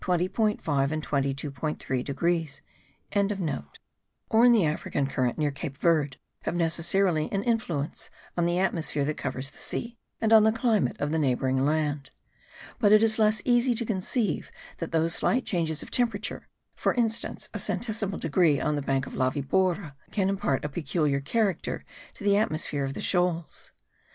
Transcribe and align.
5 0.03 0.17
and 0.19 0.57
22.3 1.03 2.03
degrees)), 2.03 2.61
or 4.31 4.45
in 4.45 4.51
the 4.51 4.65
African 4.65 5.05
current 5.05 5.37
near 5.37 5.51
Cape 5.51 5.77
Verd, 5.77 6.17
have 6.41 6.55
necessarily 6.55 7.31
an 7.31 7.43
influence 7.43 8.09
on 8.35 8.47
the 8.47 8.57
atmosphere 8.57 9.05
that 9.05 9.15
covers 9.17 9.51
the 9.51 9.59
sea, 9.59 9.99
and 10.19 10.33
on 10.33 10.41
the 10.41 10.51
climate 10.51 10.99
of 10.99 11.11
the 11.11 11.19
neighbouring 11.19 11.63
land; 11.63 12.09
but 12.79 12.91
it 12.91 13.03
is 13.03 13.19
less 13.19 13.43
easy 13.45 13.75
to 13.75 13.85
conceive 13.85 14.51
that 14.79 14.91
those 14.91 15.13
slight 15.13 15.45
changes 15.45 15.83
of 15.83 15.91
temperature 15.91 16.47
(for 16.73 16.95
instance, 16.95 17.47
a 17.53 17.59
centesimal 17.59 18.17
degree 18.19 18.59
on 18.59 18.73
the 18.75 18.81
bank 18.81 19.05
of 19.05 19.13
La 19.13 19.29
Vibora) 19.29 19.93
can 20.09 20.29
impart 20.29 20.65
a 20.65 20.69
peculiar 20.69 21.19
character 21.19 21.85
to 22.15 22.23
the 22.23 22.35
atmosphere 22.35 22.83
of 22.83 22.95
the 22.95 23.01
shoals. 23.01 23.71